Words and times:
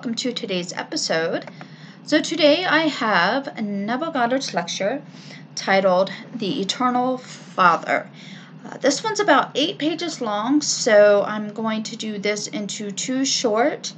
welcome 0.00 0.14
to 0.14 0.32
today's 0.32 0.72
episode. 0.72 1.44
So, 2.04 2.22
today 2.22 2.64
I 2.64 2.84
have 2.88 3.62
Neville 3.62 4.12
Goddard's 4.12 4.54
lecture 4.54 5.02
titled 5.54 6.10
The 6.34 6.62
Eternal 6.62 7.18
Father. 7.18 8.08
Uh, 8.64 8.78
this 8.78 9.04
one's 9.04 9.20
about 9.20 9.50
eight 9.54 9.76
pages 9.76 10.22
long, 10.22 10.62
so 10.62 11.22
I'm 11.24 11.52
going 11.52 11.82
to 11.82 11.96
do 11.96 12.16
this 12.16 12.46
into 12.46 12.90
two 12.90 13.26
short 13.26 13.92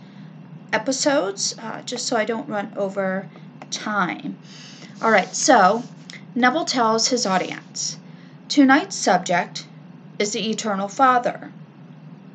episodes 0.72 1.54
uh, 1.61 1.82
just 1.82 2.07
so 2.07 2.16
I 2.16 2.25
don't 2.25 2.48
run 2.48 2.72
over 2.76 3.29
time. 3.71 4.39
All 5.00 5.12
right, 5.12 5.32
so 5.32 5.84
Neville 6.34 6.64
tells 6.64 7.07
his 7.07 7.26
audience 7.26 7.96
tonight's 8.48 8.96
subject 8.96 9.68
is 10.18 10.32
the 10.32 10.50
Eternal 10.50 10.89
Father. 10.89 11.53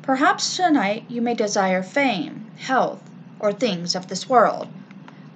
Perhaps 0.00 0.56
tonight 0.56 1.04
you 1.10 1.20
may 1.20 1.34
desire 1.34 1.82
fame, 1.82 2.50
health, 2.56 3.02
or 3.40 3.52
things 3.52 3.94
of 3.94 4.08
this 4.08 4.28
world. 4.28 4.68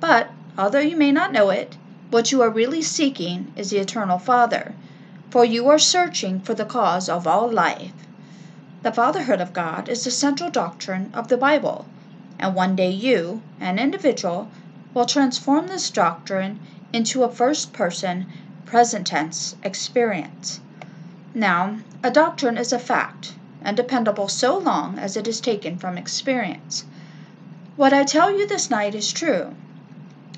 But, 0.00 0.30
although 0.58 0.80
you 0.80 0.96
may 0.96 1.12
not 1.12 1.32
know 1.32 1.50
it, 1.50 1.76
what 2.10 2.32
you 2.32 2.42
are 2.42 2.50
really 2.50 2.82
seeking 2.82 3.52
is 3.56 3.70
the 3.70 3.78
Eternal 3.78 4.18
Father, 4.18 4.74
for 5.30 5.44
you 5.44 5.68
are 5.68 5.78
searching 5.78 6.40
for 6.40 6.54
the 6.54 6.64
cause 6.64 7.08
of 7.08 7.26
all 7.26 7.50
life. 7.50 7.92
The 8.82 8.92
fatherhood 8.92 9.40
of 9.40 9.52
God 9.52 9.88
is 9.88 10.04
the 10.04 10.10
central 10.10 10.50
doctrine 10.50 11.10
of 11.14 11.28
the 11.28 11.36
Bible, 11.36 11.86
and 12.38 12.54
one 12.54 12.74
day 12.76 12.90
you, 12.90 13.40
an 13.60 13.78
individual, 13.78 14.48
will 14.92 15.06
transform 15.06 15.68
this 15.68 15.88
doctrine 15.90 16.58
into 16.92 17.22
a 17.22 17.30
first 17.30 17.72
person, 17.72 18.26
present 18.66 19.06
tense 19.06 19.56
experience. 19.62 20.60
Now, 21.34 21.78
a 22.02 22.10
doctrine 22.10 22.58
is 22.58 22.72
a 22.72 22.78
fact, 22.78 23.34
and 23.62 23.76
dependable 23.76 24.28
so 24.28 24.58
long 24.58 24.98
as 24.98 25.16
it 25.16 25.28
is 25.28 25.40
taken 25.40 25.78
from 25.78 25.96
experience. 25.96 26.84
What 27.74 27.94
I 27.94 28.04
tell 28.04 28.30
you 28.30 28.46
this 28.46 28.68
night 28.68 28.94
is 28.94 29.14
true, 29.14 29.54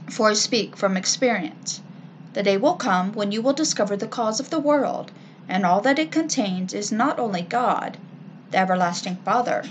for 0.09 0.31
I 0.31 0.35
speak 0.35 0.77
from 0.77 0.97
experience. 0.97 1.81
The 2.33 2.45
day 2.45 2.57
will 2.57 2.77
come 2.77 3.13
when 3.13 3.33
you 3.33 3.43
will 3.43 3.53
discover 3.53 3.97
the 3.97 4.07
cause 4.07 4.39
of 4.39 4.51
the 4.51 4.61
world, 4.61 5.11
and 5.49 5.67
all 5.67 5.81
that 5.81 5.99
it 5.99 6.13
contains 6.13 6.73
is 6.73 6.93
not 6.93 7.19
only 7.19 7.43
God, 7.43 7.99
the 8.53 8.59
everlasting 8.59 9.17
Father, 9.25 9.65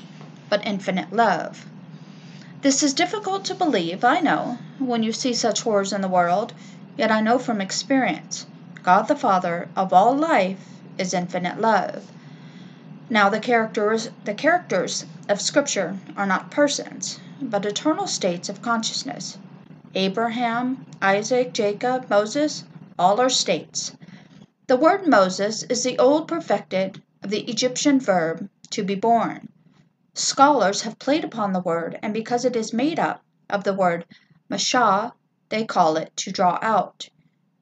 but 0.50 0.66
infinite 0.68 1.14
love. 1.14 1.66
This 2.64 2.84
is 2.84 2.94
difficult 2.94 3.46
to 3.46 3.56
believe, 3.56 4.04
I 4.04 4.20
know, 4.20 4.58
when 4.78 5.02
you 5.02 5.14
see 5.14 5.34
such 5.34 5.62
horrors 5.62 5.94
in 5.94 6.02
the 6.02 6.10
world, 6.10 6.52
yet 6.98 7.12
I 7.12 7.22
know 7.22 7.40
from 7.40 7.62
experience 7.62 8.46
God 8.84 9.04
the 9.04 9.16
Father 9.16 9.70
of 9.74 9.94
all 9.94 10.14
life 10.14 10.60
is 10.98 11.14
infinite 11.14 11.62
love. 11.62 12.12
Now 13.10 13.30
the 13.30 13.40
characters 13.40 14.10
the 14.26 14.34
characters 14.34 15.06
of 15.30 15.40
scripture 15.40 15.98
are 16.18 16.26
not 16.26 16.52
persons, 16.52 17.22
but 17.50 17.66
eternal 17.66 18.08
states 18.08 18.50
of 18.50 18.62
consciousness. 18.62 19.38
Abraham, 19.96 20.86
Isaac, 21.02 21.54
Jacob, 21.54 22.10
Moses, 22.10 22.64
all 22.98 23.20
are 23.20 23.30
states. 23.30 23.96
The 24.68 24.78
word 24.78 25.08
Moses 25.08 25.64
is 25.64 25.84
the 25.84 26.00
old 26.00 26.28
perfected 26.28 27.02
of 27.22 27.30
the 27.30 27.42
Egyptian 27.50 28.00
verb 28.00 28.50
to 28.72 28.84
be 28.84 28.96
born. 28.96 29.50
Scholars 30.14 30.82
have 30.84 31.00
played 31.00 31.24
upon 31.24 31.54
the 31.54 31.60
word, 31.60 32.00
and 32.02 32.14
because 32.14 32.46
it 32.46 32.56
is 32.56 32.72
made 32.72 33.00
up 33.00 33.24
of 33.50 33.64
the 33.64 33.74
word 33.74 34.06
mashah, 34.50 35.12
they 35.50 35.66
call 35.66 35.98
it 35.98 36.16
to 36.18 36.32
draw 36.32 36.58
out. 36.62 37.10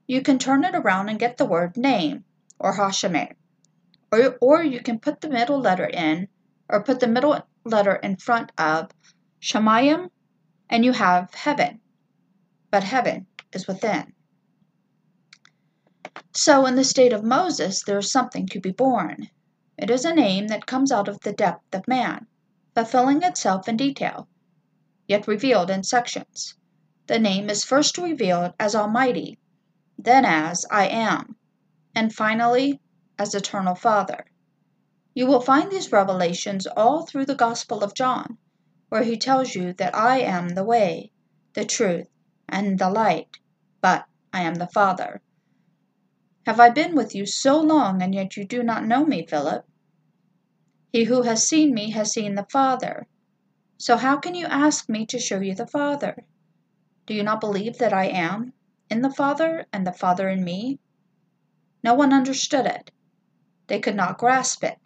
You 0.06 0.22
can 0.22 0.38
turn 0.38 0.64
it 0.64 0.76
around 0.76 1.10
and 1.10 1.20
get 1.20 1.38
the 1.38 1.46
word 1.46 1.76
name, 1.76 2.24
or 2.60 2.74
hashemeh. 2.74 3.34
Or, 4.12 4.38
or 4.42 4.64
you 4.64 4.82
can 4.82 5.00
put 5.00 5.22
the 5.22 5.30
middle 5.30 5.60
letter 5.60 5.86
in, 5.86 6.28
or 6.70 6.84
put 6.84 7.00
the 7.00 7.08
middle 7.08 7.40
letter 7.64 7.96
in 7.96 8.18
front 8.18 8.52
of 8.58 8.90
Shamayim, 9.42 10.12
and 10.70 10.86
you 10.86 10.92
have 10.92 11.34
heaven. 11.34 11.82
But 12.70 12.84
heaven 12.84 13.26
is 13.52 13.66
within. 13.66 14.14
So, 16.32 16.68
in 16.68 16.76
the 16.76 16.84
state 16.84 17.12
of 17.12 17.24
Moses, 17.24 17.82
there 17.82 17.98
is 17.98 18.12
something 18.12 18.46
to 18.50 18.60
be 18.60 18.70
born. 18.70 19.32
It 19.80 19.90
is 19.90 20.06
a 20.06 20.14
name 20.14 20.50
that 20.50 20.68
comes 20.68 20.92
out 20.92 21.08
of 21.08 21.22
the 21.22 21.34
depth 21.34 21.74
of 21.74 21.88
man, 21.88 22.28
fulfilling 22.76 23.24
itself 23.24 23.68
in 23.68 23.78
detail, 23.78 24.28
yet 25.08 25.28
revealed 25.28 25.72
in 25.72 25.84
sections. 25.84 26.54
The 27.08 27.18
name 27.18 27.50
is 27.50 27.66
first 27.66 27.98
revealed 27.98 28.54
as 28.60 28.76
Almighty, 28.76 29.40
then 29.98 30.24
as 30.24 30.68
I 30.70 30.88
Am, 30.88 31.36
and 31.96 32.14
finally 32.14 32.80
as 33.18 33.34
Eternal 33.34 33.74
Father. 33.74 34.24
You 35.16 35.26
will 35.26 35.42
find 35.42 35.72
these 35.72 35.92
revelations 35.92 36.68
all 36.68 37.08
through 37.08 37.26
the 37.26 37.34
Gospel 37.34 37.84
of 37.84 37.96
John 37.96 38.38
where 38.92 39.04
he 39.04 39.16
tells 39.16 39.56
you 39.56 39.72
that 39.72 39.96
I 39.96 40.20
am 40.20 40.50
the 40.50 40.66
way, 40.66 41.10
the 41.54 41.64
truth, 41.64 42.08
and 42.50 42.78
the 42.78 42.90
light, 42.90 43.38
but 43.80 44.06
I 44.34 44.42
am 44.42 44.56
the 44.56 44.68
Father. 44.68 45.22
Have 46.46 46.60
I 46.60 46.72
been 46.72 46.94
with 46.94 47.16
you 47.16 47.26
so 47.26 47.58
long, 47.62 48.02
and 48.02 48.14
yet 48.14 48.36
you 48.36 48.44
do 48.44 48.62
not 48.62 48.86
know 48.86 49.06
me, 49.06 49.26
Philip? 49.26 49.66
He 50.92 51.06
who 51.06 51.22
has 51.22 51.48
seen 51.48 51.74
me 51.74 51.92
has 51.92 52.12
seen 52.12 52.36
the 52.36 52.48
Father. 52.52 53.08
So 53.78 53.96
how 53.96 54.18
can 54.18 54.36
you 54.36 54.46
ask 54.48 54.90
me 54.90 55.06
to 55.06 55.20
show 55.20 55.40
you 55.40 55.56
the 55.56 55.68
Father? 55.68 56.26
Do 57.06 57.14
you 57.14 57.24
not 57.24 57.40
believe 57.40 57.78
that 57.78 57.94
I 57.94 58.08
am 58.08 58.52
in 58.90 59.02
the 59.02 59.10
Father, 59.10 59.68
and 59.72 59.88
the 59.88 59.94
Father 59.94 60.28
in 60.28 60.44
me? 60.44 60.80
No 61.82 61.94
one 61.94 62.12
understood 62.12 62.66
it. 62.66 62.92
They 63.68 63.80
could 63.80 63.96
not 63.96 64.18
grasp 64.18 64.66
it. 64.66 64.80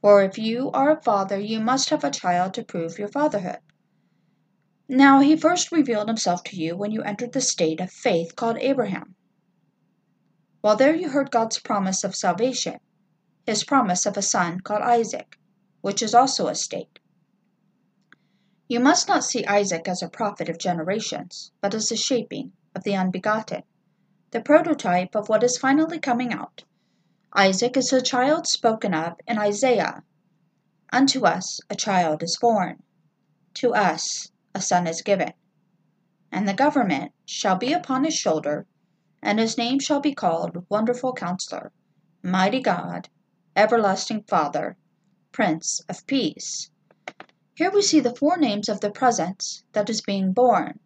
For 0.00 0.22
if 0.22 0.38
you 0.38 0.70
are 0.70 0.90
a 0.90 1.02
father, 1.02 1.38
you 1.38 1.60
must 1.60 1.90
have 1.90 2.04
a 2.04 2.10
child 2.10 2.54
to 2.54 2.64
prove 2.64 2.98
your 2.98 3.08
fatherhood. 3.08 3.58
Now 4.88 5.20
he 5.20 5.36
first 5.36 5.72
revealed 5.72 6.08
himself 6.08 6.44
to 6.44 6.56
you 6.56 6.76
when 6.76 6.92
you 6.92 7.02
entered 7.02 7.32
the 7.32 7.40
state 7.40 7.80
of 7.80 7.90
faith 7.90 8.36
called 8.36 8.58
Abraham. 8.58 9.16
While 10.60 10.76
there 10.76 10.94
you 10.94 11.10
heard 11.10 11.30
God's 11.30 11.58
promise 11.58 12.04
of 12.04 12.14
salvation, 12.14 12.78
his 13.46 13.64
promise 13.64 14.06
of 14.06 14.16
a 14.16 14.22
son 14.22 14.60
called 14.60 14.82
Isaac, 14.82 15.38
which 15.80 16.02
is 16.02 16.14
also 16.14 16.46
a 16.46 16.54
state. 16.54 16.98
You 18.68 18.80
must 18.80 19.08
not 19.08 19.24
see 19.24 19.46
Isaac 19.46 19.88
as 19.88 20.02
a 20.02 20.08
prophet 20.08 20.48
of 20.48 20.58
generations, 20.58 21.52
but 21.60 21.74
as 21.74 21.88
the 21.88 21.96
shaping 21.96 22.52
of 22.74 22.84
the 22.84 22.94
unbegotten, 22.94 23.62
the 24.30 24.42
prototype 24.42 25.14
of 25.14 25.28
what 25.28 25.42
is 25.42 25.58
finally 25.58 25.98
coming 25.98 26.32
out. 26.32 26.64
Isaac 27.34 27.76
is 27.76 27.90
the 27.90 28.00
child 28.00 28.46
spoken 28.46 28.94
of 28.94 29.20
in 29.26 29.36
Isaiah. 29.36 30.02
Unto 30.90 31.26
us 31.26 31.60
a 31.68 31.76
child 31.76 32.22
is 32.22 32.38
born, 32.40 32.82
to 33.52 33.74
us 33.74 34.30
a 34.54 34.62
son 34.62 34.86
is 34.86 35.02
given, 35.02 35.34
and 36.32 36.48
the 36.48 36.54
government 36.54 37.12
shall 37.26 37.56
be 37.56 37.74
upon 37.74 38.04
his 38.04 38.14
shoulder, 38.14 38.66
and 39.20 39.38
his 39.38 39.58
name 39.58 39.78
shall 39.78 40.00
be 40.00 40.14
called 40.14 40.64
Wonderful 40.70 41.12
Counselor, 41.12 41.70
Mighty 42.22 42.60
God, 42.60 43.10
Everlasting 43.54 44.22
Father, 44.22 44.78
Prince 45.30 45.82
of 45.86 46.06
Peace. 46.06 46.70
Here 47.54 47.70
we 47.70 47.82
see 47.82 48.00
the 48.00 48.16
four 48.16 48.38
names 48.38 48.70
of 48.70 48.80
the 48.80 48.90
presence 48.90 49.64
that 49.72 49.90
is 49.90 50.00
being 50.00 50.32
born. 50.32 50.80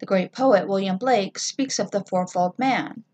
The 0.00 0.06
great 0.06 0.32
poet 0.32 0.66
William 0.66 0.98
Blake 0.98 1.38
speaks 1.38 1.78
of 1.78 1.92
the 1.92 2.02
fourfold 2.02 2.58
man, 2.58 3.04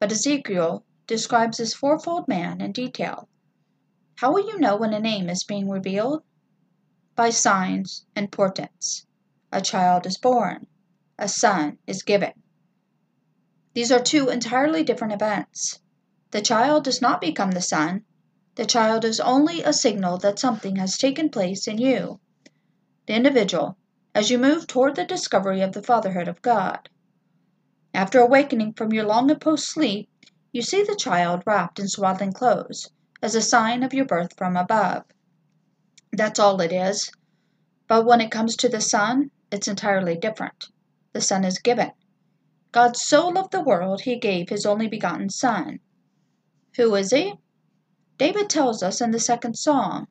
but 0.00 0.10
Ezekiel 0.10 0.84
describes 1.06 1.58
this 1.58 1.74
fourfold 1.74 2.28
man 2.28 2.60
in 2.60 2.72
detail. 2.72 3.28
How 4.16 4.32
will 4.32 4.46
you 4.46 4.58
know 4.58 4.76
when 4.76 4.94
a 4.94 5.00
name 5.00 5.28
is 5.28 5.44
being 5.44 5.68
revealed? 5.68 6.22
By 7.16 7.30
signs 7.30 8.06
and 8.14 8.32
portents. 8.32 9.06
A 9.52 9.60
child 9.60 10.06
is 10.06 10.18
born, 10.18 10.66
a 11.18 11.28
son 11.28 11.78
is 11.86 12.02
given. 12.02 12.32
These 13.74 13.92
are 13.92 14.00
two 14.00 14.28
entirely 14.28 14.82
different 14.82 15.12
events. 15.12 15.80
The 16.30 16.40
child 16.40 16.84
does 16.84 17.02
not 17.02 17.20
become 17.20 17.50
the 17.50 17.60
son, 17.60 18.04
the 18.54 18.64
child 18.64 19.04
is 19.04 19.18
only 19.18 19.62
a 19.62 19.72
signal 19.72 20.18
that 20.18 20.38
something 20.38 20.76
has 20.76 20.96
taken 20.96 21.28
place 21.28 21.66
in 21.66 21.78
you, 21.78 22.20
the 23.06 23.14
individual, 23.14 23.76
as 24.14 24.30
you 24.30 24.38
move 24.38 24.68
toward 24.68 24.94
the 24.94 25.04
discovery 25.04 25.60
of 25.60 25.72
the 25.72 25.82
fatherhood 25.82 26.28
of 26.28 26.40
God. 26.40 26.88
After 27.92 28.20
awakening 28.20 28.74
from 28.74 28.92
your 28.92 29.04
long 29.04 29.28
imposed 29.28 29.64
sleep, 29.64 30.08
you 30.54 30.62
see 30.62 30.84
the 30.84 30.94
child 30.94 31.42
wrapped 31.46 31.80
in 31.80 31.88
swaddling 31.88 32.32
clothes, 32.32 32.88
as 33.20 33.34
a 33.34 33.42
sign 33.42 33.82
of 33.82 33.92
your 33.92 34.04
birth 34.04 34.36
from 34.36 34.56
above. 34.56 35.02
That's 36.12 36.38
all 36.38 36.60
it 36.60 36.70
is. 36.70 37.10
But 37.88 38.06
when 38.06 38.20
it 38.20 38.30
comes 38.30 38.54
to 38.58 38.68
the 38.68 38.80
Son, 38.80 39.32
it's 39.50 39.66
entirely 39.66 40.14
different. 40.16 40.66
The 41.12 41.20
Son 41.20 41.44
is 41.44 41.58
given. 41.58 41.90
God 42.70 42.96
so 42.96 43.30
loved 43.30 43.50
the 43.50 43.62
world, 43.62 44.02
he 44.02 44.14
gave 44.14 44.48
his 44.48 44.64
only 44.64 44.86
begotten 44.86 45.28
Son. 45.28 45.80
Who 46.76 46.94
is 46.94 47.10
he? 47.10 47.34
David 48.16 48.48
tells 48.48 48.80
us 48.80 49.00
in 49.00 49.10
the 49.10 49.18
second 49.18 49.58
psalm 49.58 50.06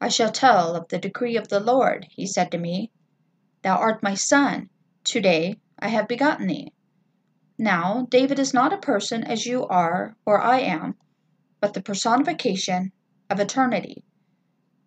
I 0.00 0.08
shall 0.08 0.32
tell 0.32 0.74
of 0.74 0.88
the 0.88 0.98
decree 0.98 1.36
of 1.36 1.48
the 1.48 1.60
Lord, 1.60 2.06
he 2.10 2.26
said 2.26 2.50
to 2.52 2.58
me. 2.58 2.90
Thou 3.60 3.76
art 3.76 4.02
my 4.02 4.14
Son, 4.14 4.70
today 5.04 5.58
I 5.78 5.88
have 5.88 6.08
begotten 6.08 6.46
thee. 6.46 6.72
Now, 7.58 8.06
David 8.10 8.38
is 8.38 8.52
not 8.52 8.74
a 8.74 8.76
person 8.76 9.24
as 9.24 9.46
you 9.46 9.66
are 9.68 10.14
or 10.26 10.42
I 10.42 10.60
am, 10.60 10.96
but 11.58 11.72
the 11.72 11.80
personification 11.80 12.92
of 13.30 13.40
eternity. 13.40 14.04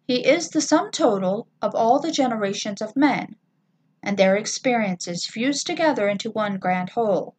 He 0.05 0.23
is 0.23 0.49
the 0.49 0.61
sum 0.61 0.91
total 0.91 1.47
of 1.63 1.73
all 1.73 1.99
the 1.99 2.11
generations 2.11 2.79
of 2.79 2.95
men, 2.95 3.35
and 4.03 4.17
their 4.17 4.35
experiences 4.35 5.25
fused 5.25 5.65
together 5.65 6.07
into 6.07 6.29
one 6.29 6.57
grand 6.57 6.91
whole. 6.91 7.35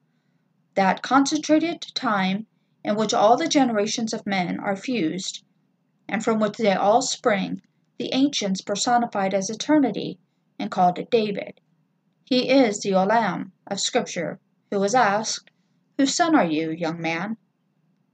That 0.75 1.03
concentrated 1.03 1.83
time 1.95 2.49
in 2.83 2.97
which 2.97 3.15
all 3.15 3.37
the 3.37 3.47
generations 3.47 4.13
of 4.13 4.27
men 4.27 4.59
are 4.59 4.75
fused, 4.75 5.45
and 6.09 6.25
from 6.25 6.41
which 6.41 6.57
they 6.57 6.73
all 6.73 7.03
spring, 7.03 7.63
the 7.99 8.13
ancients 8.13 8.63
personified 8.63 9.33
as 9.33 9.49
eternity 9.49 10.19
and 10.59 10.73
called 10.73 10.99
it 10.99 11.09
David. 11.09 11.61
He 12.25 12.49
is 12.51 12.81
the 12.81 12.93
Olam 12.93 13.53
of 13.67 13.79
Scripture, 13.79 14.41
who 14.71 14.81
was 14.81 14.95
asked, 14.95 15.51
Whose 15.99 16.15
son 16.15 16.35
are 16.35 16.45
you, 16.45 16.71
young 16.71 17.01
man? 17.01 17.37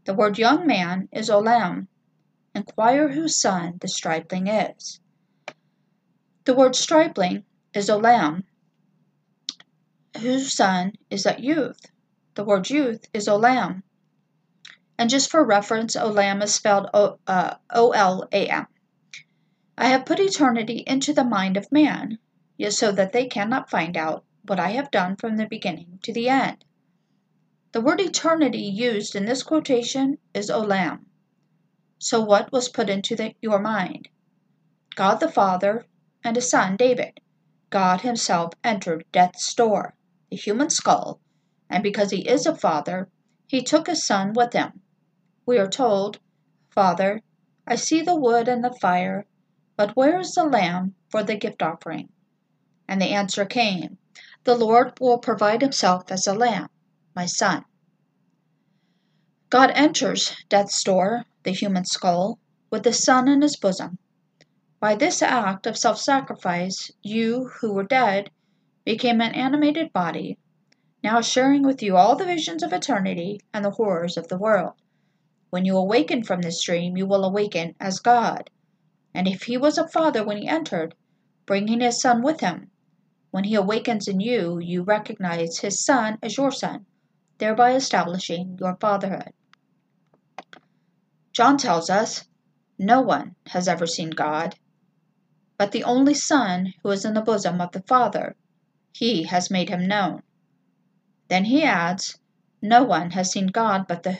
The 0.05 0.15
word 0.15 0.39
young 0.39 0.67
man 0.67 1.09
is 1.13 1.29
Olam. 1.29 1.89
Inquire 2.55 3.09
whose 3.09 3.37
son 3.37 3.79
the 3.81 3.89
stripling 3.89 4.47
is. 4.47 5.01
The 6.45 6.55
word 6.55 6.77
stripling 6.77 7.45
is 7.75 7.89
Olam, 7.89 8.45
whose 10.21 10.53
son 10.53 10.93
is 11.11 11.25
that 11.25 11.41
youth. 11.41 11.81
The 12.35 12.45
word 12.45 12.71
youth 12.71 13.05
is 13.13 13.29
Olam. 13.29 13.83
And 14.99 15.11
just 15.11 15.31
for 15.31 15.45
reference, 15.45 15.97
Olam 15.97 16.43
is 16.43 16.55
spelled 16.55 16.89
O 16.95 17.19
uh, 17.27 17.57
L 17.71 18.29
A 18.33 18.49
M. 18.49 18.67
I 19.77 19.89
have 19.89 20.07
put 20.07 20.21
eternity 20.21 20.85
into 20.87 21.13
the 21.13 21.25
mind 21.25 21.57
of 21.57 21.71
man, 21.71 22.19
yet 22.57 22.73
so 22.73 22.93
that 22.93 23.13
they 23.13 23.27
cannot 23.27 23.71
find 23.71 23.97
out 23.97 24.25
what 24.49 24.61
I 24.61 24.71
have 24.71 24.91
done 24.91 25.17
from 25.17 25.37
the 25.37 25.47
beginning 25.47 25.99
to 26.03 26.13
the 26.13 26.29
end. 26.29 26.65
The 27.73 27.81
word 27.81 28.01
eternity 28.01 28.63
used 28.63 29.15
in 29.15 29.27
this 29.27 29.43
quotation 29.43 30.19
is 30.33 30.51
olam. 30.51 31.07
So 31.99 32.21
what 32.21 32.53
was 32.53 32.69
put 32.69 32.89
into 32.89 33.17
the, 33.17 33.35
your 33.41 33.59
mind? 33.59 34.09
God 34.95 35.17
the 35.17 35.31
Father 35.31 35.85
and 36.25 36.37
his 36.37 36.49
son 36.49 36.77
David. 36.77 37.21
God 37.71 38.01
himself 38.03 38.55
entered 38.63 39.05
death's 39.13 39.53
door, 39.53 39.95
the 40.31 40.37
human 40.37 40.71
skull, 40.71 41.21
and 41.69 41.83
because 41.83 42.11
he 42.11 42.29
is 42.29 42.47
a 42.47 42.55
father, 42.55 43.09
he 43.47 43.61
took 43.63 43.87
his 43.87 44.05
son 44.05 44.33
with 44.33 44.53
him. 44.53 44.81
We 45.45 45.59
are 45.59 45.69
told, 45.69 46.19
Father, 46.71 47.23
I 47.67 47.75
see 47.75 48.03
the 48.03 48.15
wood 48.15 48.49
and 48.49 48.63
the 48.63 48.73
fire, 48.73 49.27
but 49.77 49.97
where 49.97 50.21
is 50.21 50.35
the 50.35 50.45
lamb 50.45 50.95
for 51.09 51.23
the 51.23 51.37
gift 51.37 51.63
offering? 51.63 52.09
And 52.89 53.03
the 53.03 53.11
answer 53.11 53.45
came, 53.45 53.99
The 54.47 54.55
Lord 54.55 54.93
will 55.01 55.19
provide 55.19 55.61
himself 55.61 56.05
as 56.13 56.25
a 56.29 56.33
lamb, 56.33 56.69
my 57.17 57.27
son. 57.27 57.65
God 59.51 59.73
enters 59.75 60.37
death's 60.49 60.85
door, 60.85 61.25
the 61.43 61.51
human 61.51 61.85
skull, 61.85 62.39
with 62.71 62.85
the 62.85 62.93
Son 62.93 63.27
in 63.27 63.43
his 63.43 63.57
bosom. 63.57 63.99
By 64.79 64.95
this 64.95 65.21
act 65.21 65.67
of 65.67 65.77
self 65.77 66.01
sacrifice, 66.01 66.93
you 67.03 67.49
who 67.59 67.73
were 67.73 67.83
dead 67.83 68.31
became 68.85 69.21
an 69.21 69.35
animated 69.35 69.93
body, 69.93 70.39
now 71.03 71.21
sharing 71.21 71.65
with 71.65 71.83
you 71.83 71.97
all 71.97 72.15
the 72.15 72.25
visions 72.25 72.63
of 72.63 72.73
eternity 72.73 73.41
and 73.53 73.65
the 73.65 73.73
horrors 73.73 74.17
of 74.17 74.29
the 74.29 74.39
world. 74.39 74.75
When 75.51 75.65
you 75.65 75.77
awaken 75.77 76.23
from 76.23 76.43
this 76.43 76.63
dream, 76.63 76.97
you 76.97 77.07
will 77.07 77.25
awaken 77.25 77.75
as 77.81 77.99
God, 77.99 78.49
and 79.13 79.27
if 79.27 79.43
he 79.43 79.57
was 79.57 79.77
a 79.77 79.89
father 79.89 80.25
when 80.25 80.37
he 80.37 80.47
entered, 80.47 80.95
bringing 81.47 81.81
his 81.81 82.01
son 82.01 82.23
with 82.23 82.39
him, 82.39 82.71
when 83.37 83.45
he 83.45 83.55
awakens 83.55 84.09
in 84.09 84.19
you, 84.19 84.59
you 84.59 84.83
recognize 84.83 85.59
his 85.59 85.85
son 85.85 86.17
as 86.23 86.39
your 86.39 86.51
son, 86.51 86.87
thereby 87.37 87.75
establishing 87.75 88.57
your 88.59 88.79
fatherhood. 88.81 89.31
John 91.35 91.59
tells 91.59 91.91
us, 91.91 92.27
No 92.79 93.03
one 93.03 93.37
has 93.49 93.69
ever 93.69 93.87
seen 93.87 94.09
God, 94.09 94.55
but 95.59 95.73
the 95.73 95.85
only 95.85 96.15
Son 96.15 96.73
who 96.83 96.89
is 96.89 97.05
in 97.05 97.13
the 97.13 97.21
bosom 97.21 97.61
of 97.61 97.73
the 97.73 97.83
Father, 97.83 98.35
he 98.95 99.25
has 99.25 99.51
made 99.51 99.69
him 99.69 99.87
known. 99.87 100.23
Then 101.29 101.45
he 101.45 101.63
adds, 101.63 102.19
No 102.63 102.85
one 102.85 103.11
has 103.11 103.33
seen 103.33 103.49
God 103.49 103.87
but 103.87 104.03
the 104.03 104.19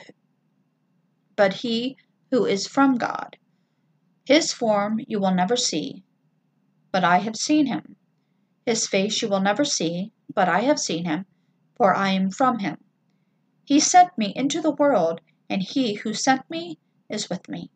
but 1.35 1.53
he 1.53 1.97
who 2.29 2.45
is 2.45 2.67
from 2.67 2.99
God. 2.99 3.35
His 4.25 4.53
form 4.53 4.99
you 5.07 5.19
will 5.19 5.33
never 5.33 5.57
see, 5.57 6.03
but 6.91 7.03
I 7.03 7.17
have 7.17 7.35
seen 7.35 7.65
him. 7.65 7.95
His 8.67 8.85
face 8.85 9.21
you 9.21 9.29
will 9.29 9.39
never 9.39 9.63
see, 9.63 10.11
but 10.35 10.49
I 10.49 10.59
have 10.63 10.77
seen 10.77 11.05
him, 11.05 11.25
for 11.77 11.95
I 11.95 12.09
am 12.09 12.29
from 12.29 12.59
him. 12.59 12.83
He 13.63 13.79
sent 13.79 14.17
me 14.17 14.33
into 14.35 14.59
the 14.59 14.75
world, 14.75 15.21
and 15.49 15.63
he 15.63 15.93
who 15.93 16.13
sent 16.13 16.49
me 16.49 16.77
is 17.07 17.29
with 17.29 17.47
me. 17.47 17.71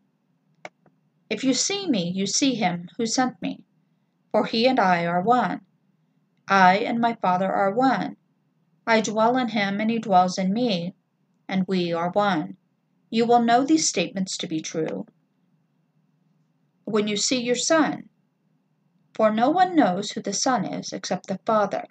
If 1.29 1.45
you 1.45 1.53
see 1.53 1.87
me, 1.87 2.11
you 2.11 2.27
see 2.27 2.55
him 2.55 2.89
who 2.97 3.05
sent 3.05 3.41
me. 3.41 3.63
For 4.33 4.45
he 4.45 4.67
and 4.67 4.81
I 4.81 5.05
are 5.05 5.21
one. 5.21 5.61
I 6.49 6.79
and 6.79 6.99
my 6.99 7.13
Father 7.13 7.49
are 7.49 7.73
one. 7.73 8.17
I 8.85 8.99
dwell 8.99 9.37
in 9.37 9.47
him, 9.47 9.79
and 9.79 9.89
he 9.89 9.97
dwells 9.97 10.37
in 10.37 10.51
me, 10.51 10.93
and 11.47 11.65
we 11.69 11.93
are 11.93 12.09
one. 12.09 12.57
You 13.09 13.25
will 13.25 13.41
know 13.41 13.63
these 13.63 13.87
statements 13.87 14.35
to 14.35 14.45
be 14.45 14.59
true 14.59 15.05
when 16.83 17.07
you 17.07 17.15
see 17.15 17.41
your 17.41 17.55
Son. 17.55 18.09
For 19.13 19.31
no 19.31 19.49
one 19.49 19.75
knows 19.75 20.11
who 20.11 20.21
the 20.21 20.33
Son 20.33 20.65
is 20.65 20.93
except 20.93 21.27
the 21.27 21.39
Father. 21.45 21.85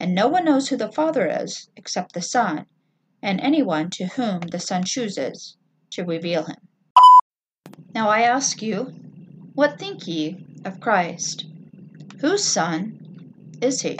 And 0.00 0.14
no 0.14 0.28
one 0.28 0.44
knows 0.44 0.68
who 0.68 0.76
the 0.76 0.90
Father 0.90 1.26
is 1.26 1.68
except 1.76 2.12
the 2.12 2.22
Son, 2.22 2.66
and 3.22 3.40
anyone 3.40 3.90
to 3.90 4.06
whom 4.06 4.40
the 4.40 4.58
Son 4.60 4.84
chooses 4.84 5.56
to 5.90 6.04
reveal 6.04 6.44
him. 6.44 6.68
Now 7.94 8.08
I 8.08 8.22
ask 8.22 8.60
you, 8.60 8.94
what 9.54 9.78
think 9.78 10.08
ye 10.08 10.44
of 10.64 10.80
Christ? 10.80 11.46
Whose 12.20 12.44
Son 12.44 12.98
is 13.60 13.82
he? 13.82 13.98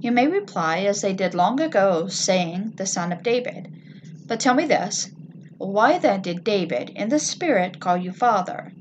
You 0.00 0.12
may 0.12 0.26
reply, 0.26 0.80
as 0.80 1.00
they 1.00 1.12
did 1.12 1.34
long 1.34 1.60
ago, 1.60 2.08
saying, 2.08 2.74
The 2.76 2.86
Son 2.86 3.12
of 3.12 3.22
David. 3.22 3.72
But 4.26 4.40
tell 4.40 4.54
me 4.54 4.66
this 4.66 5.10
why 5.58 5.98
then 5.98 6.22
did 6.22 6.44
David 6.44 6.90
in 6.90 7.10
the 7.10 7.18
Spirit 7.18 7.80
call 7.80 7.96
you 7.96 8.12
Father? 8.12 8.72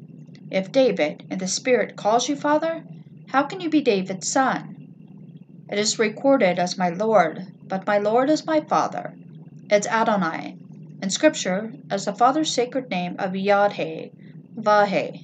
If 0.51 0.71
David 0.71 1.25
in 1.29 1.37
the 1.37 1.47
Spirit 1.47 1.95
calls 1.95 2.27
you 2.27 2.35
Father, 2.35 2.83
how 3.27 3.43
can 3.43 3.61
you 3.61 3.69
be 3.69 3.81
David's 3.81 4.31
son? 4.31 4.75
It 5.71 5.77
is 5.77 5.99
recorded 5.99 6.57
as 6.57 6.77
my 6.77 6.89
Lord, 6.89 7.45
but 7.67 7.85
my 7.85 7.99
Lord 7.99 8.31
is 8.31 8.47
my 8.47 8.59
Father. 8.61 9.13
It's 9.69 9.85
Adonai. 9.85 10.57
In 11.03 11.09
Scripture, 11.11 11.71
as 11.91 12.05
the 12.05 12.13
Father's 12.13 12.51
sacred 12.51 12.89
name 12.89 13.15
of 13.19 13.33
Yadhe, 13.33 14.11
Vahe, 14.55 15.23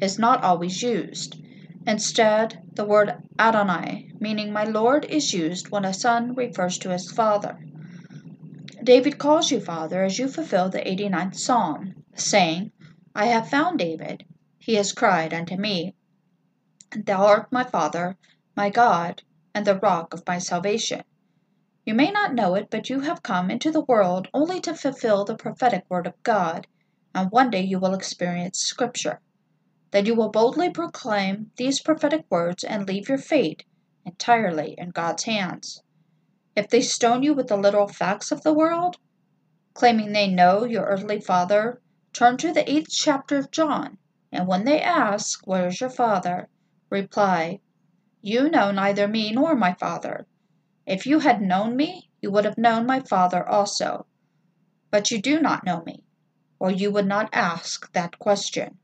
is 0.00 0.18
not 0.18 0.44
always 0.44 0.80
used. 0.80 1.36
Instead, 1.84 2.62
the 2.74 2.84
word 2.84 3.14
Adonai, 3.38 4.12
meaning 4.20 4.52
my 4.52 4.62
Lord, 4.62 5.04
is 5.06 5.34
used 5.34 5.70
when 5.70 5.84
a 5.84 5.92
son 5.92 6.34
refers 6.36 6.78
to 6.78 6.90
his 6.90 7.10
father. 7.10 7.58
David 8.84 9.18
calls 9.18 9.50
you 9.50 9.60
Father 9.60 10.04
as 10.04 10.18
you 10.20 10.28
fulfill 10.28 10.68
the 10.68 10.78
89th 10.78 11.34
Psalm, 11.34 11.94
saying, 12.14 12.70
I 13.16 13.26
have 13.26 13.48
found 13.48 13.78
David. 13.78 14.26
He 14.58 14.74
has 14.74 14.92
cried 14.92 15.32
unto 15.32 15.56
me. 15.56 15.94
And 16.90 17.06
thou 17.06 17.24
art 17.26 17.52
my 17.52 17.62
Father, 17.62 18.16
my 18.56 18.70
God, 18.70 19.22
and 19.54 19.64
the 19.64 19.78
rock 19.78 20.12
of 20.12 20.26
my 20.26 20.38
salvation. 20.38 21.04
You 21.86 21.94
may 21.94 22.10
not 22.10 22.34
know 22.34 22.54
it, 22.54 22.70
but 22.70 22.90
you 22.90 23.00
have 23.00 23.22
come 23.22 23.50
into 23.50 23.70
the 23.70 23.84
world 23.84 24.26
only 24.34 24.60
to 24.62 24.74
fulfill 24.74 25.24
the 25.24 25.36
prophetic 25.36 25.84
word 25.88 26.06
of 26.06 26.20
God, 26.22 26.66
and 27.14 27.30
one 27.30 27.50
day 27.50 27.60
you 27.60 27.78
will 27.78 27.94
experience 27.94 28.58
Scripture. 28.58 29.20
Then 29.92 30.06
you 30.06 30.16
will 30.16 30.30
boldly 30.30 30.70
proclaim 30.70 31.52
these 31.56 31.80
prophetic 31.80 32.24
words 32.30 32.64
and 32.64 32.88
leave 32.88 33.08
your 33.08 33.18
fate 33.18 33.64
entirely 34.04 34.74
in 34.76 34.90
God's 34.90 35.22
hands. 35.22 35.82
If 36.56 36.68
they 36.68 36.80
stone 36.80 37.22
you 37.22 37.32
with 37.32 37.46
the 37.46 37.56
literal 37.56 37.86
facts 37.86 38.32
of 38.32 38.42
the 38.42 38.52
world, 38.52 38.96
claiming 39.72 40.12
they 40.12 40.26
know 40.26 40.64
your 40.64 40.84
earthly 40.84 41.20
father, 41.20 41.80
turn 42.14 42.36
to 42.36 42.52
the 42.52 42.70
eighth 42.70 42.90
chapter 42.90 43.36
of 43.36 43.50
John, 43.50 43.98
and 44.30 44.46
when 44.46 44.64
they 44.64 44.80
ask, 44.80 45.44
Where 45.46 45.66
is 45.66 45.80
your 45.80 45.90
father? 45.90 46.48
reply, 46.88 47.58
You 48.22 48.48
know 48.48 48.70
neither 48.70 49.08
me 49.08 49.32
nor 49.32 49.56
my 49.56 49.74
father. 49.74 50.26
If 50.86 51.06
you 51.06 51.18
had 51.18 51.42
known 51.42 51.76
me, 51.76 52.08
you 52.22 52.30
would 52.30 52.44
have 52.44 52.56
known 52.56 52.86
my 52.86 53.00
father 53.00 53.46
also. 53.46 54.06
But 54.90 55.10
you 55.10 55.20
do 55.20 55.40
not 55.40 55.64
know 55.64 55.82
me, 55.82 56.04
or 56.60 56.70
you 56.70 56.92
would 56.92 57.06
not 57.06 57.30
ask 57.32 57.92
that 57.92 58.20
question. 58.20 58.78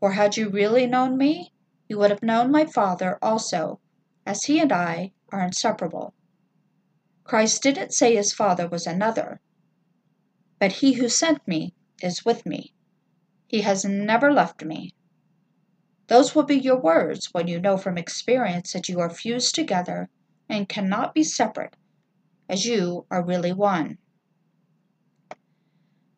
For 0.00 0.12
had 0.12 0.38
you 0.38 0.48
really 0.48 0.86
known 0.86 1.18
me, 1.18 1.52
you 1.86 1.98
would 1.98 2.10
have 2.10 2.22
known 2.22 2.50
my 2.50 2.64
father 2.64 3.18
also, 3.20 3.78
as 4.24 4.44
he 4.44 4.58
and 4.58 4.72
I 4.72 5.12
are 5.30 5.44
inseparable. 5.44 6.14
Christ 7.24 7.62
didn't 7.62 7.92
say 7.92 8.16
his 8.16 8.32
Father 8.32 8.66
was 8.66 8.86
another, 8.86 9.40
but 10.58 10.72
he 10.72 10.94
who 10.94 11.08
sent 11.08 11.46
me 11.46 11.74
is 12.02 12.24
with 12.24 12.44
me. 12.46 12.72
He 13.46 13.60
has 13.60 13.84
never 13.84 14.32
left 14.32 14.64
me. 14.64 14.94
Those 16.06 16.34
will 16.34 16.42
be 16.42 16.58
your 16.58 16.80
words 16.80 17.28
when 17.32 17.48
you 17.48 17.60
know 17.60 17.76
from 17.76 17.96
experience 17.96 18.72
that 18.72 18.88
you 18.88 19.00
are 19.00 19.10
fused 19.10 19.54
together 19.54 20.10
and 20.48 20.68
cannot 20.68 21.14
be 21.14 21.24
separate, 21.24 21.76
as 22.48 22.66
you 22.66 23.06
are 23.10 23.24
really 23.24 23.52
one. 23.52 23.98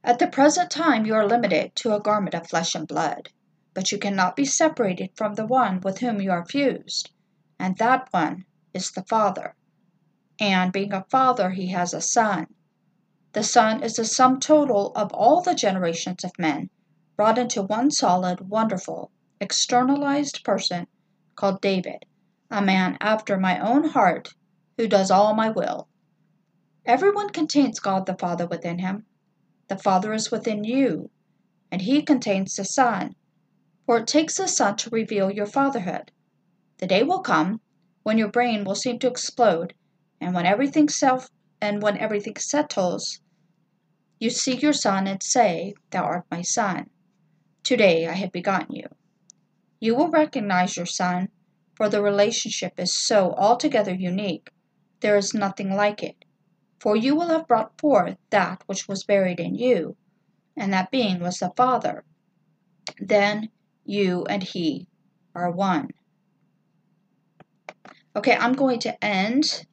At 0.03 0.19
the 0.19 0.27
present 0.27 0.71
time, 0.71 1.07
you 1.07 1.15
are 1.15 1.27
limited 1.27 1.75
to 1.77 1.95
a 1.95 2.01
garment 2.01 2.35
of 2.35 2.49
flesh 2.49 2.75
and 2.75 2.89
blood, 2.89 3.31
but 3.75 3.93
you 3.93 3.99
cannot 3.99 4.37
be 4.37 4.45
separated 4.45 5.11
from 5.15 5.35
the 5.35 5.47
one 5.47 5.81
with 5.81 5.99
whom 5.99 6.21
you 6.21 6.31
are 6.31 6.45
fused. 6.45 7.11
and 7.59 7.77
that 7.79 8.09
one 8.13 8.45
is 8.75 8.91
the 8.91 9.05
Father. 9.05 9.55
And 10.39 10.73
being 10.73 10.93
a 10.93 11.05
father, 11.09 11.51
he 11.51 11.69
has 11.69 11.95
a 11.95 12.01
son. 12.01 12.47
The 13.37 13.43
son 13.43 13.83
is 13.83 13.97
the 13.97 14.07
sum 14.07 14.41
total 14.41 14.93
of 14.97 15.13
all 15.13 15.43
the 15.43 15.55
generations 15.55 16.25
of 16.25 16.39
men, 16.39 16.71
brought 17.17 17.37
into 17.37 17.61
one 17.63 17.91
solid, 17.91 18.49
wonderful, 18.49 19.11
externalized 19.43 20.43
person 20.43 20.87
called 21.35 21.61
David, 21.61 22.07
a 22.51 22.63
man 22.63 22.97
after 22.99 23.37
my 23.37 23.59
own 23.59 23.91
heart 23.91 24.33
who 24.79 24.89
does 24.89 25.11
all 25.11 25.35
my 25.35 25.51
will. 25.51 25.87
Everyone 26.87 27.29
contains 27.29 27.79
God 27.79 28.07
the 28.07 28.17
Father 28.17 28.47
within 28.47 28.79
him. 28.79 29.05
The 29.69 29.77
Father 29.77 30.15
is 30.15 30.31
within 30.31 30.65
you, 30.65 31.11
and 31.71 31.83
he 31.83 32.01
contains 32.01 32.57
the 32.57 32.65
Son, 32.65 33.17
for 33.85 33.99
it 33.99 34.07
takes 34.07 34.39
the 34.39 34.49
Son 34.49 34.77
to 34.79 34.89
reveal 34.89 35.31
your 35.31 35.45
fatherhood. 35.45 36.11
The 36.79 36.87
day 36.87 37.03
will 37.03 37.21
come 37.21 37.61
when 38.03 38.17
your 38.17 38.29
brain 38.29 38.65
will 38.65 38.75
seem 38.75 38.99
to 39.01 39.09
explode, 39.09 39.75
and 40.23 40.35
when 40.35 40.47
everything 40.47 40.89
self 40.89 41.29
and 41.61 41.83
when 41.83 41.99
everything 41.99 42.37
settles, 42.37 43.21
you 44.19 44.31
see 44.31 44.57
your 44.57 44.73
son 44.73 45.07
and 45.07 45.23
say, 45.23 45.75
Thou 45.91 46.05
art 46.05 46.25
my 46.31 46.43
son. 46.43 46.91
Today 47.63 48.07
I 48.07 48.13
have 48.13 48.33
begotten 48.33 48.75
you. 48.75 48.87
You 49.81 49.95
will 49.95 50.09
recognize 50.09 50.77
your 50.77 50.87
son, 50.87 51.29
for 51.75 51.89
the 51.89 52.03
relationship 52.03 52.73
is 52.79 52.97
so 52.97 53.33
altogether 53.33 53.95
unique, 53.95 54.51
there 55.01 55.17
is 55.17 55.35
nothing 55.35 55.71
like 55.75 56.03
it. 56.03 56.25
For 56.81 56.97
you 56.97 57.15
will 57.15 57.29
have 57.29 57.47
brought 57.49 57.79
forth 57.79 58.17
that 58.31 58.63
which 58.67 58.89
was 58.89 59.05
buried 59.05 59.41
in 59.41 59.55
you, 59.55 59.97
and 60.57 60.73
that 60.73 60.91
being 60.91 61.21
was 61.21 61.39
the 61.39 61.53
Father. 61.57 62.05
Then 62.99 63.51
you 63.85 64.25
and 64.27 64.43
he 64.43 64.89
are 65.35 65.51
one. 65.51 65.91
Okay, 68.15 68.35
I'm 68.35 68.55
going 68.55 68.79
to 68.81 69.05
end 69.05 69.67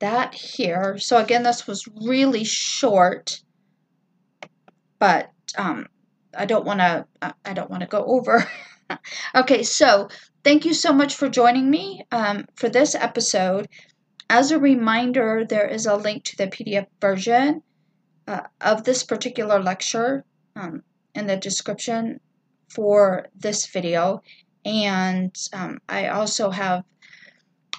that 0.00 0.34
here. 0.34 0.98
So 0.98 1.18
again, 1.18 1.44
this 1.44 1.66
was 1.66 1.88
really 2.02 2.42
short, 2.42 3.42
but 4.98 5.30
um, 5.56 5.86
I 6.36 6.46
don't 6.46 6.64
want 6.64 6.80
to. 6.80 7.06
I 7.44 7.52
don't 7.52 7.70
want 7.70 7.82
to 7.82 7.88
go 7.88 8.04
over. 8.04 8.48
okay, 9.34 9.62
so 9.62 10.08
thank 10.44 10.64
you 10.64 10.74
so 10.74 10.92
much 10.92 11.14
for 11.14 11.28
joining 11.28 11.70
me 11.70 12.04
um, 12.12 12.46
for 12.54 12.68
this 12.68 12.94
episode. 12.94 13.68
As 14.28 14.50
a 14.50 14.58
reminder, 14.58 15.44
there 15.48 15.68
is 15.68 15.86
a 15.86 15.96
link 15.96 16.24
to 16.24 16.36
the 16.36 16.48
PDF 16.48 16.86
version 17.00 17.62
uh, 18.26 18.42
of 18.60 18.84
this 18.84 19.02
particular 19.04 19.62
lecture 19.62 20.24
um, 20.56 20.82
in 21.14 21.26
the 21.26 21.36
description 21.36 22.20
for 22.68 23.26
this 23.36 23.66
video. 23.66 24.22
And 24.64 25.34
um, 25.52 25.78
I 25.88 26.08
also 26.08 26.50
have 26.50 26.84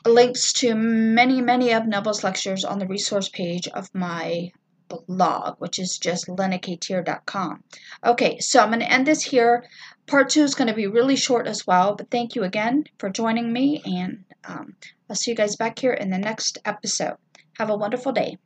links 0.06 0.54
to 0.54 0.74
many, 0.74 1.42
many 1.42 1.74
of 1.74 1.86
Neville's 1.86 2.24
lectures 2.24 2.64
on 2.64 2.80
the 2.80 2.88
resource 2.88 3.28
page 3.28 3.68
of 3.68 3.94
my 3.94 4.52
blog, 4.90 5.56
which 5.60 5.80
is 5.80 5.98
just 5.98 6.28
lenakatier.com. 6.28 7.64
Okay, 8.06 8.40
so 8.40 8.60
I'm 8.60 8.70
going 8.70 8.80
to 8.80 8.92
end 8.92 9.08
this 9.08 9.24
here. 9.24 9.66
Part 10.06 10.30
two 10.30 10.44
is 10.44 10.56
going 10.56 10.70
to 10.70 10.74
be 10.74 10.88
really 10.88 11.16
short 11.16 11.48
as 11.48 11.68
well, 11.68 11.96
but 11.96 12.10
thank 12.10 12.36
you 12.36 12.44
again 12.44 12.86
for 12.98 13.10
joining 13.10 13.52
me, 13.52 13.82
and 13.86 14.24
um, 14.46 14.76
I'll 15.10 15.16
see 15.16 15.32
you 15.32 15.38
guys 15.38 15.56
back 15.56 15.80
here 15.80 15.94
in 15.94 16.10
the 16.10 16.18
next 16.18 16.58
episode. 16.64 17.18
Have 17.58 17.70
a 17.70 17.76
wonderful 17.76 18.12
day. 18.12 18.38